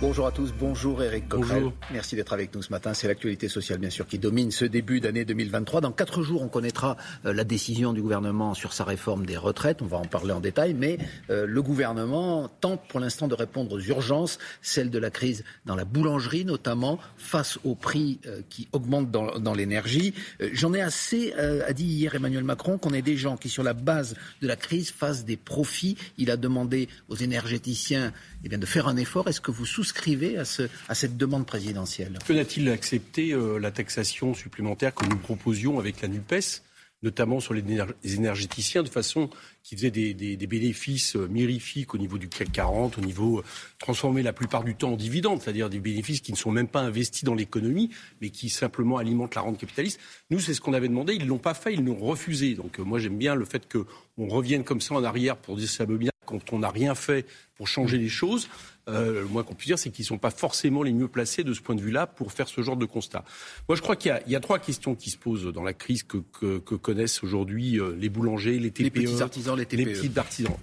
[0.00, 1.72] Bonjour à tous, bonjour Eric Coquerel.
[1.92, 2.94] Merci d'être avec nous ce matin.
[2.94, 5.80] C'est l'actualité sociale, bien sûr, qui domine ce début d'année 2023.
[5.80, 6.96] Dans quatre jours, on connaîtra
[7.26, 9.82] euh, la décision du gouvernement sur sa réforme des retraites.
[9.82, 10.98] On va en parler en détail, mais
[11.30, 15.74] euh, le gouvernement tente pour l'instant de répondre aux urgences, celles de la crise dans
[15.74, 20.14] la boulangerie notamment, face aux prix euh, qui augmentent dans, dans l'énergie.
[20.52, 23.74] J'en ai assez, a dit hier Emmanuel Macron, qu'on ait des gens qui, sur la
[23.74, 25.96] base de la crise, fassent des profits.
[26.18, 28.12] Il a demandé aux énergéticiens
[28.44, 29.28] eh bien, de faire un effort.
[29.28, 32.18] Est-ce que vous souscrivez à, ce, à cette demande présidentielle?
[32.26, 36.62] Que n'a-t-il accepté euh, la taxation supplémentaire que nous proposions avec la NUPES
[37.02, 37.62] notamment sur les
[38.04, 39.30] énergéticiens, de façon
[39.62, 43.38] qui faisait des, des, des, bénéfices euh, mirifiques au niveau du CAC 40, au niveau
[43.38, 43.44] euh,
[43.78, 46.80] transformé la plupart du temps en dividendes, c'est-à-dire des bénéfices qui ne sont même pas
[46.80, 50.00] investis dans l'économie, mais qui simplement alimentent la rente capitaliste.
[50.30, 52.54] Nous, c'est ce qu'on avait demandé, ils ne l'ont pas fait, ils l'ont refusé.
[52.54, 55.84] Donc moi, j'aime bien le fait qu'on revienne comme ça en arrière pour dire ça
[55.84, 57.26] veut bien quand on n'a rien fait
[57.56, 58.48] pour changer les choses.
[58.88, 61.44] Euh, le moins qu'on puisse dire, c'est qu'ils ne sont pas forcément les mieux placés
[61.44, 63.24] de ce point de vue-là pour faire ce genre de constat.
[63.68, 66.02] Moi, je crois qu'il y, y, a trois questions qui se posent dans la crise
[66.02, 69.76] que, que, que connaissent aujourd'hui euh, les boulangers, les TPE, les petits artisans, les, TPE.
[69.76, 70.56] les petits artisans.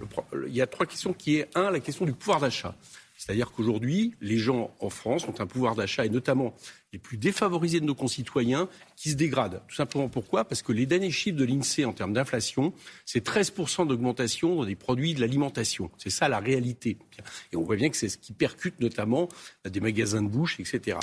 [0.48, 2.74] il y a trois questions qui est un, la question du pouvoir d'achat.
[3.16, 6.54] C'est-à-dire qu'aujourd'hui, les gens en France ont un pouvoir d'achat, et notamment
[6.92, 9.62] les plus défavorisés de nos concitoyens, qui se dégradent.
[9.68, 10.44] Tout simplement pourquoi?
[10.44, 12.72] Parce que les derniers chiffres de l'INSEE en termes d'inflation,
[13.04, 15.90] c'est 13% d'augmentation dans des produits de l'alimentation.
[15.98, 16.98] C'est ça la réalité.
[17.52, 19.28] Et on voit bien que c'est ce qui percute notamment
[19.64, 20.98] des magasins de bouche, etc.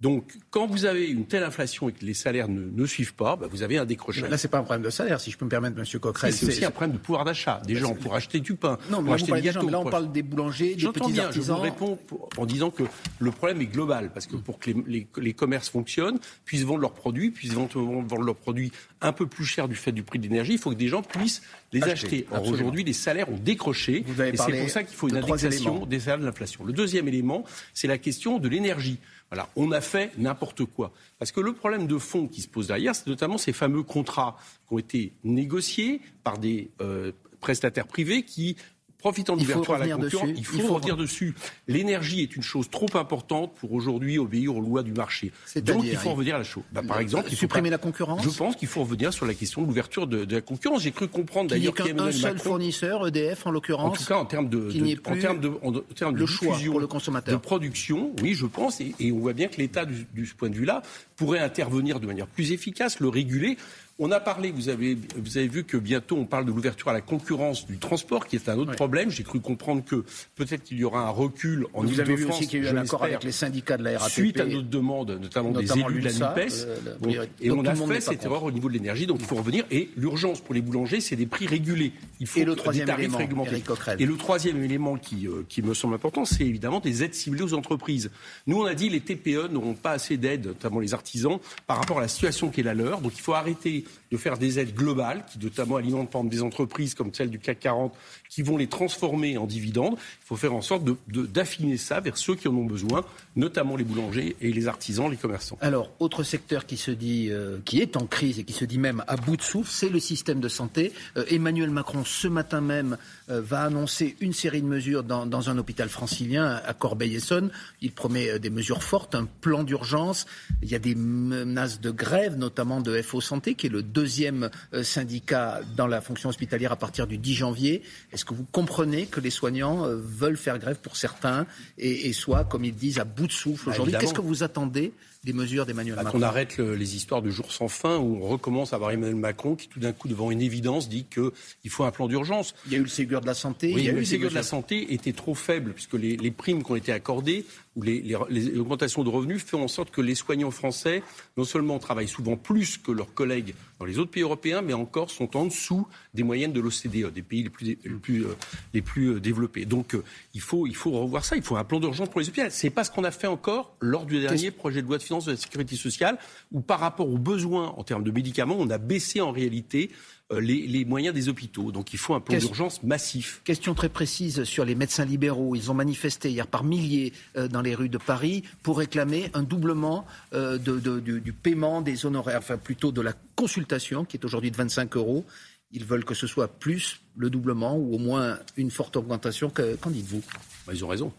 [0.00, 3.34] Donc, quand vous avez une telle inflation et que les salaires ne, ne suivent pas,
[3.34, 4.30] bah, vous avez un décrochage.
[4.30, 6.32] Là, c'est pas un problème de salaire, si je peux me permettre, Monsieur Coquerel.
[6.32, 7.60] C'est aussi un problème de pouvoir d'achat.
[7.66, 9.68] Des gens pour acheter du pain, non, mais pour acheter des gâteaux.
[9.68, 11.56] Là, on parle des boulangers, des petits bien, artisans.
[11.56, 11.98] Je vous réponds
[12.36, 12.84] en disant que
[13.18, 16.80] le problème est global, parce que pour que les, les, les commerces fonctionnent, puissent vendre
[16.80, 20.24] leurs produits, puissent vendre leurs produits un peu plus chers du fait du prix de
[20.24, 22.26] l'énergie, il faut que des gens puissent les acheter.
[22.30, 25.16] Or, aujourd'hui, les salaires ont décroché, vous avez et c'est pour ça qu'il faut une
[25.16, 26.64] indexation des salaires de l'inflation.
[26.64, 27.42] Le deuxième élément,
[27.74, 28.98] c'est la question de l'énergie.
[29.30, 30.92] Voilà, on a fait n'importe quoi.
[31.18, 34.38] Parce que le problème de fond qui se pose derrière, c'est notamment ces fameux contrats
[34.66, 38.56] qui ont été négociés par des euh, prestataires privés qui
[38.98, 41.34] profitant de l'ouverture à la concurrence, il faut, il faut revenir dessus.
[41.68, 45.32] L'énergie est une chose trop importante pour aujourd'hui obéir aux lois du marché.
[45.62, 46.64] Donc il faut revenir à la chose.
[46.72, 48.22] Bah, par exemple, supprimer la concurrence.
[48.22, 50.82] Je pense qu'il faut revenir sur la question de l'ouverture de, de, la concurrence.
[50.82, 53.98] J'ai cru comprendre d'ailleurs qu'il y a un seul Macron, fournisseur, EDF en l'occurrence.
[53.98, 56.80] En tout cas, en termes de, de en termes de, en, termes de choix pour
[56.80, 60.06] le consommateur, de production, oui, je pense, et, et on voit bien que l'État, du,
[60.12, 60.82] du point de vue-là,
[61.16, 63.56] pourrait intervenir de manière plus efficace, le réguler.
[64.00, 66.92] On a parlé, vous avez, vous avez vu que bientôt on parle de l'ouverture à
[66.92, 68.76] la concurrence du transport, qui est un autre oui.
[68.76, 69.10] problème.
[69.10, 70.04] J'ai cru comprendre que
[70.36, 72.76] peut-être qu'il y aura un recul en Vous avez vu aussi qu'il y a eu
[72.76, 74.12] un accord avec les syndicats de la RATP.
[74.12, 76.52] Suite à notre demande, notamment, notamment des élus de la NUPES.
[76.64, 79.34] Euh, bon, et on a fait cette erreur au niveau de l'énergie, donc il faut
[79.34, 79.64] revenir.
[79.72, 81.90] Et l'urgence pour les boulangers, c'est des prix régulés.
[82.20, 83.64] Il faut et le troisième des tarifs élément, réglementés.
[83.98, 87.42] Et le troisième élément qui, euh, qui me semble important, c'est évidemment des aides ciblées
[87.42, 88.12] aux entreprises.
[88.46, 91.98] Nous, on a dit les TPE n'auront pas assez d'aides, notamment les artisans, par rapport
[91.98, 93.00] à la situation qui est la leur.
[93.00, 97.12] Donc il faut arrêter de faire des aides globales, qui notamment alimentent des entreprises comme
[97.12, 97.94] celle du CAC 40,
[98.28, 99.96] qui vont les transformer en dividendes.
[99.96, 103.04] Il faut faire en sorte d'affiner ça vers ceux qui en ont besoin,
[103.36, 105.58] notamment les boulangers et les artisans, les commerçants.
[105.60, 108.78] Alors, autre secteur qui se dit, euh, qui est en crise et qui se dit
[108.78, 110.92] même à bout de souffle, c'est le système de santé.
[111.16, 112.96] Euh, Emmanuel Macron, ce matin même,
[113.30, 117.50] euh, va annoncer une série de mesures dans, dans un hôpital francilien à Corbeil-Essonne.
[117.82, 120.26] Il promet des mesures fortes, un plan d'urgence.
[120.62, 124.50] Il y a des menaces de grève, notamment de FO Santé, qui est le deuxième
[124.82, 127.82] syndicat dans la fonction hospitalière à partir du 10 janvier.
[128.12, 131.46] Est-ce que vous comprenez que les soignants veulent faire grève pour certains
[131.76, 133.94] et, et soient, comme ils disent, à bout de souffle aujourd'hui?
[133.98, 134.92] Qu'est-ce que vous attendez
[135.24, 138.20] des mesures d'Emmanuel bah, Macron Qu'on arrête le, les histoires de jour sans fin où
[138.22, 141.70] on recommence à voir Emmanuel Macron qui, tout d'un coup, devant une évidence, dit qu'il
[141.70, 142.54] faut un plan d'urgence.
[142.66, 143.72] Il y a eu le Ségur de la santé.
[143.74, 146.16] Oui, il y a le eu Ségur de la santé était trop faible puisque les,
[146.16, 147.44] les primes qui ont été accordées
[147.74, 151.02] ou les, les, les, augmentations de revenus font en sorte que les soignants français,
[151.36, 155.10] non seulement travaillent souvent plus que leurs collègues dans les autres pays européens, mais encore
[155.10, 158.34] sont en dessous des moyennes de l'OCDE, des pays les plus, les plus, euh,
[158.74, 159.64] les plus développés.
[159.64, 160.02] Donc euh,
[160.34, 162.46] il, faut, il faut revoir ça, il faut un plan d'urgence pour les hôpitaux.
[162.50, 165.24] C'est pas ce qu'on a fait encore lors du dernier projet de loi de finances
[165.24, 166.18] de la sécurité sociale,
[166.52, 169.90] où par rapport aux besoins en termes de médicaments, on a baissé en réalité
[170.30, 171.72] les, les, moyens des hôpitaux.
[171.72, 173.40] Donc il faut un plan d'urgence massif.
[173.44, 175.54] Question très précise sur les médecins libéraux.
[175.56, 179.42] Ils ont manifesté hier par milliers euh, dans les rues de Paris pour réclamer un
[179.42, 184.16] doublement euh, de, de, du, du, paiement des honoraires, enfin plutôt de la consultation qui
[184.16, 185.24] est aujourd'hui de 25 euros.
[185.70, 189.50] Ils veulent que ce soit plus le doublement ou au moins une forte augmentation.
[189.50, 190.22] Qu'en dites-vous?
[190.66, 191.12] Bah, Ils ont raison.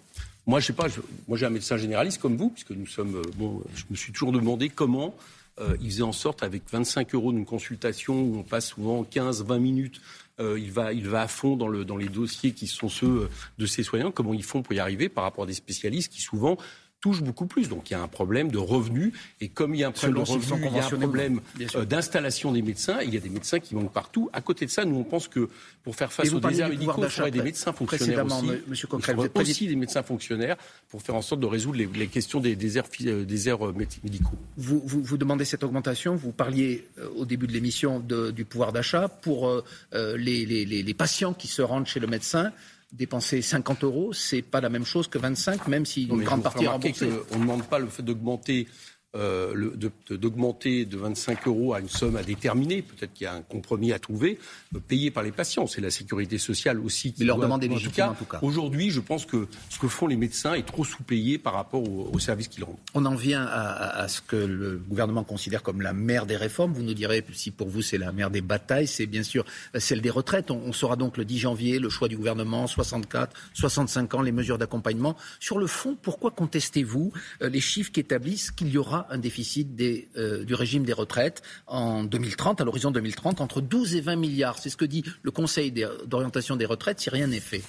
[0.49, 0.87] Moi, je sais pas.
[1.27, 3.21] Moi, j'ai un médecin généraliste comme vous, puisque nous sommes.
[3.37, 5.13] Bon, je me suis toujours demandé comment
[5.61, 9.59] euh, il faisait en sorte, avec 25 euros d'une consultation où on passe souvent 15-20
[9.59, 10.01] minutes,
[10.39, 13.29] euh, il, va, à fond dans, dans les dossiers qui sont ceux
[13.59, 16.21] de ses soignants, comment ils font pour y arriver par rapport à des spécialistes qui
[16.21, 16.57] souvent
[17.01, 17.69] touche beaucoup plus.
[17.69, 19.13] Donc il y a un problème de revenus.
[19.41, 21.41] Et comme il y a un problème de revenus, il y a un problème
[21.75, 22.99] euh, d'installation des médecins.
[23.01, 24.29] Il y a des médecins qui manquent partout.
[24.33, 25.49] À côté de ça, nous, on pense que
[25.83, 28.51] pour faire face aux déserts médicaux, il faudrait des médecins fonctionnaires aussi.
[28.67, 30.57] Monsieur il faudrait aussi des médecins fonctionnaires
[30.89, 33.73] pour faire en sorte de résoudre les, questions des déserts, euh, euh,
[34.03, 34.37] médicaux.
[34.57, 36.15] Vous, vous, vous, demandez cette augmentation.
[36.15, 39.63] Vous parliez au début de l'émission du pouvoir d'achat pour
[39.93, 42.51] les, les, les patients qui se rendent chez le médecin
[42.91, 46.63] dépenser 50 euros, c'est pas la même chose que 25, même si une grande partie
[46.63, 47.09] est remboursée.
[47.31, 48.67] On ne demande pas le fait d'augmenter
[49.15, 49.71] euh,
[50.11, 53.91] d'augmenter de, 25 euros à une somme à déterminer, peut-être qu'il y a un compromis
[53.91, 54.37] à trouver,
[54.75, 55.65] euh, payé par les patients.
[55.65, 58.39] C'est la sécurité sociale aussi qui Mais leur demander en tout cas.
[58.41, 62.19] Aujourd'hui, je pense que ce que font les médecins est trop sous-payé par rapport aux,
[62.19, 62.77] services qu'ils rendent.
[62.93, 66.73] On en vient à, ce que le gouvernement considère comme la mère des réformes.
[66.73, 69.45] Vous nous direz si pour vous c'est la mère des batailles, c'est bien sûr
[69.77, 70.51] celle des retraites.
[70.51, 74.31] On, on saura donc le 10 janvier le choix du gouvernement, 64, 65 ans, les
[74.31, 75.15] mesures d'accompagnement.
[75.39, 77.11] Sur le fond, pourquoi contestez-vous
[77.41, 80.93] euh, les chiffres qui établissent qu'il y aura un déficit des, euh, du régime des
[80.93, 84.57] retraites en 2030, à l'horizon 2030, entre 12 et 20 milliards.
[84.57, 85.73] C'est ce que dit le Conseil
[86.05, 87.63] d'orientation des retraites si rien n'est fait.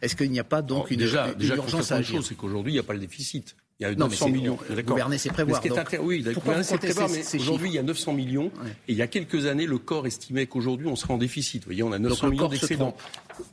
[0.00, 2.16] Est-ce qu'il n'y a pas donc une, déjà, une, déjà, urgence à agir?
[2.16, 3.54] chose, c'est qu'aujourd'hui, il n'y a pas le déficit.
[3.82, 4.58] Il y a 900 millions.
[4.86, 5.60] Gouverner, c'est prévoir.
[6.00, 8.50] Oui, gouverner, c'est prévoir, mais aujourd'hui, il y a 900 millions.
[8.88, 11.62] Et il y a quelques années, le corps estimait qu'aujourd'hui, on serait en déficit.
[11.62, 12.96] Vous voyez, on a 900 millions d'excédents.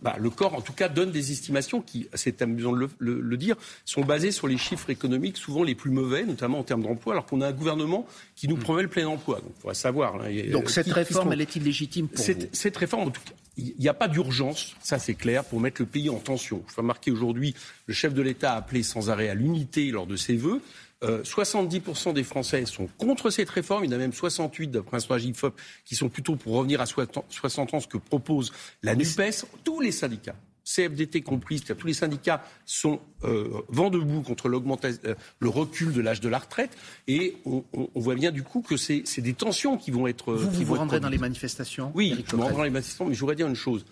[0.01, 3.55] Bah, le corps, en tout cas, donne des estimations qui, c'est amusant de le, dire,
[3.85, 7.25] sont basées sur les chiffres économiques souvent les plus mauvais, notamment en termes d'emploi, alors
[7.25, 8.05] qu'on a un gouvernement
[8.35, 8.59] qui nous mm.
[8.59, 9.37] promet le plein emploi.
[9.37, 10.19] Donc, il faudra savoir.
[10.51, 13.75] Donc, cette réforme, elle est illégitime pour cette, vous Cette réforme, en tout cas, il
[13.79, 16.63] n'y a pas d'urgence, ça c'est clair, pour mettre le pays en tension.
[16.69, 17.53] Je remarquer aujourd'hui,
[17.87, 20.61] le chef de l'État a appelé sans arrêt à l'unité lors de ses vœux.
[21.01, 23.85] 70% euh, des Français sont contre cette réforme.
[23.85, 26.81] Il y en a même 68 d'après un sondage IFOP qui sont plutôt pour revenir
[26.81, 28.51] à 60 ans, ce que propose
[28.83, 29.45] la NUPES.
[29.63, 30.35] Tous les syndicats,
[30.75, 36.01] CFDT compris, tous les syndicats sont euh, vent debout contre l'augmentation, euh, le recul de
[36.01, 36.77] l'âge de la retraite.
[37.07, 37.63] Et on,
[37.95, 40.33] voit bien du coup que c'est des tensions qui vont être.
[40.33, 43.15] Vous qui vous, rendrez dans les manifestations Oui, je me rendrai dans les manifestations, mais
[43.15, 43.85] je voudrais dire une chose.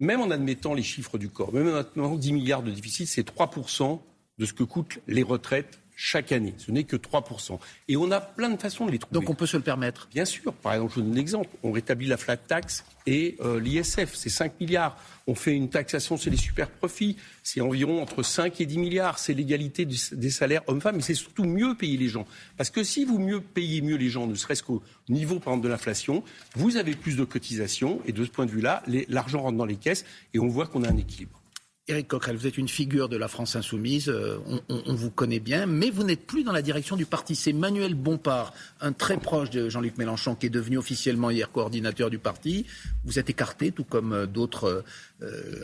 [0.00, 3.26] Même en admettant les chiffres du corps, même en admettant 10 milliards de déficit, c'est
[3.28, 4.00] 3%
[4.38, 6.54] de ce que coûtent les retraites chaque année.
[6.58, 7.58] Ce n'est que 3%.
[7.88, 9.14] Et on a plein de façons de les trouver.
[9.14, 10.52] Donc on peut se le permettre Bien sûr.
[10.52, 11.50] Par exemple, je vous donne un exemple.
[11.62, 14.96] On rétablit la flat tax et euh, l'ISF, c'est 5 milliards.
[15.26, 19.18] On fait une taxation sur les super profits, c'est environ entre 5 et 10 milliards.
[19.18, 22.26] C'est l'égalité des salaires hommes-femmes, mais c'est surtout mieux payer les gens.
[22.56, 25.64] Parce que si vous mieux payez mieux les gens, ne serait-ce qu'au niveau, par exemple,
[25.64, 26.22] de l'inflation,
[26.54, 29.76] vous avez plus de cotisations et de ce point de vue-là, l'argent rentre dans les
[29.76, 31.43] caisses et on voit qu'on a un équilibre.
[31.86, 34.38] Éric Coquerel, vous êtes une figure de la France insoumise, euh,
[34.70, 37.36] on, vous connaît bien, mais vous n'êtes plus dans la direction du parti.
[37.36, 42.08] C'est Manuel Bompard, un très proche de Jean-Luc Mélenchon, qui est devenu officiellement hier coordinateur
[42.08, 42.64] du parti.
[43.04, 44.82] Vous êtes écarté, tout comme euh, d'autres,
[45.22, 45.60] euh,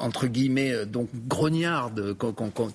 [0.00, 2.16] entre guillemets, donc grognardes,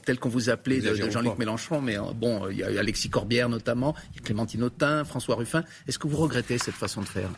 [0.06, 1.82] tels qu'on vous appelait de, Jean-Luc Mélenchon.
[1.82, 5.64] Mais bon, il y a Alexis Corbière notamment, il y a Clémentine Autain, François Ruffin.
[5.88, 7.32] Est-ce que vous regrettez cette façon de faire?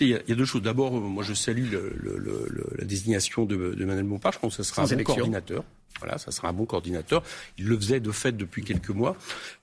[0.00, 0.62] Écoutez, il y, a deux choses.
[0.62, 1.74] D'abord, euh, moi, je salue
[2.78, 4.32] la désignation de, de Manuel Bompard.
[4.32, 5.62] Je pense que ce sera un bon coordinateur.
[5.98, 7.22] Voilà, ça sera un bon coordinateur.
[7.58, 9.16] Il le faisait de fait depuis quelques mois.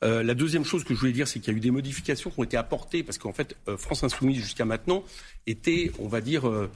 [0.03, 2.29] Euh, la deuxième chose que je voulais dire, c'est qu'il y a eu des modifications
[2.29, 5.03] qui ont été apportées parce qu'en fait, euh, France Insoumise jusqu'à maintenant
[5.47, 6.69] était, on va dire, euh,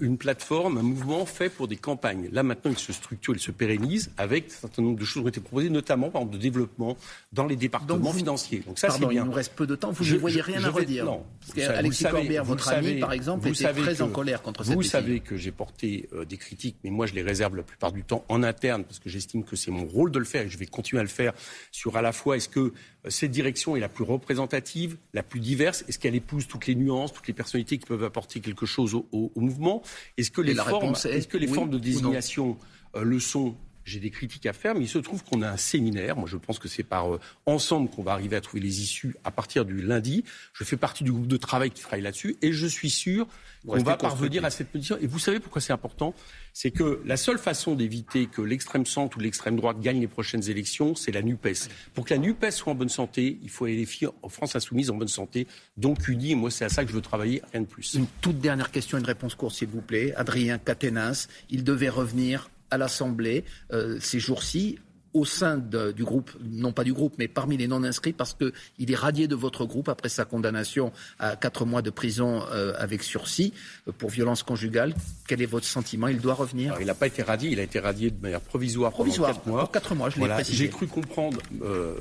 [0.00, 2.28] une plateforme, un mouvement fait pour des campagnes.
[2.32, 5.26] Là, maintenant, il se structure, il se pérennise avec un certain nombre de choses qui
[5.26, 6.96] ont été proposées, notamment, par exemple, de développement
[7.32, 8.62] dans les départements financiers.
[8.66, 9.22] Donc ça, bien.
[9.22, 9.90] Il nous reste peu de temps.
[9.90, 11.04] Vous ne voyez rien à redire.
[11.04, 11.24] Non.
[11.54, 15.20] Parce Alexis Corbière, votre ami, par exemple, était très en colère contre cette Vous savez
[15.20, 18.24] que j'ai porté euh, des critiques, mais moi, je les réserve la plupart du temps
[18.28, 20.66] en interne, parce que j'estime que c'est mon rôle de le faire et je vais
[20.66, 21.32] continuer à le faire
[21.70, 22.72] sur à la fois est-ce que euh,
[23.08, 27.12] cette direction est la plus représentative, la plus diverse, est-ce qu'elle épouse toutes les nuances,
[27.12, 29.69] toutes les personnalités qui peuvent apporter quelque chose au mouvement?
[30.16, 32.56] Est-ce que les, formes, est, que les formes de désignation
[32.96, 35.56] euh, le sont j'ai des critiques à faire, mais il se trouve qu'on a un
[35.56, 36.16] séminaire.
[36.16, 39.16] Moi, je pense que c'est par euh, ensemble qu'on va arriver à trouver les issues
[39.24, 40.24] à partir du lundi.
[40.52, 43.26] Je fais partie du groupe de travail qui travaille là-dessus et je suis sûr
[43.66, 44.96] qu'on va parvenir à cette position.
[45.00, 46.14] Et vous savez pourquoi c'est important?
[46.52, 50.48] C'est que la seule façon d'éviter que l'extrême centre ou l'extrême droite gagne les prochaines
[50.48, 51.68] élections, c'est la NUPES.
[51.94, 54.56] Pour que la NUPES soit en bonne santé, il faut aller les filles en France
[54.56, 55.46] insoumise en bonne santé,
[55.76, 56.32] donc unis.
[56.32, 57.94] Et moi, c'est à ça que je veux travailler, rien de plus.
[57.94, 60.14] Une toute dernière question, une réponse courte, s'il vous plaît.
[60.16, 61.12] Adrien Caténins,
[61.50, 64.78] il devait revenir à l'Assemblée euh, ces jours-ci
[65.12, 68.94] au sein du groupe, non pas du groupe, mais parmi les non-inscrits, parce qu'il est
[68.94, 73.52] radié de votre groupe après sa condamnation à quatre mois de prison euh, avec sursis
[73.88, 74.94] euh, pour violence conjugale.
[75.26, 76.06] Quel est votre sentiment?
[76.06, 78.92] Il doit revenir Il n'a pas été radié, il a été radié de manière provisoire,
[78.92, 79.64] provisoire pendant mois.
[79.64, 80.56] Pour quatre mois, je l'ai précisé.
[80.56, 81.40] J'ai cru comprendre,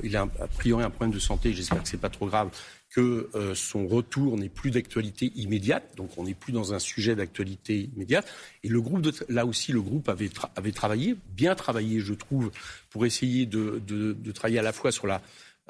[0.03, 2.49] il a a priori un problème de santé, j'espère que c'est pas trop grave,
[2.89, 7.15] que euh, son retour n'est plus d'actualité immédiate, donc on n'est plus dans un sujet
[7.15, 8.27] d'actualité immédiate.
[8.63, 12.51] Et le groupe, de, là aussi, le groupe avait, avait travaillé, bien travaillé, je trouve,
[12.89, 15.21] pour essayer de, de, de travailler à la fois sur la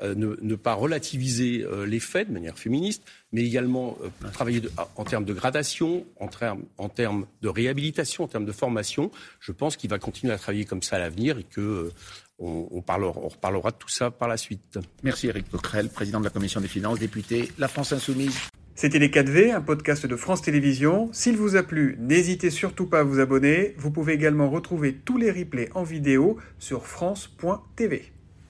[0.01, 4.72] ne, ne, pas relativiser euh, les faits de manière féministe, mais également euh, travailler de,
[4.96, 9.12] en termes de gradation, en termes, en termes de réhabilitation, en termes de formation.
[9.39, 11.91] Je pense qu'il va continuer à travailler comme ça à l'avenir et que
[12.39, 14.79] on, on, parlera, on, reparlera de tout ça par la suite.
[15.03, 18.38] Merci Eric Coquerel, président de la Commission des finances, député La France Insoumise.
[18.75, 21.10] C'était Les 4V, un podcast de France Télévisions.
[21.12, 23.75] S'il vous a plu, n'hésitez surtout pas à vous abonner.
[23.77, 28.13] Vous pouvez également retrouver tous les replays en vidéo sur France.tv.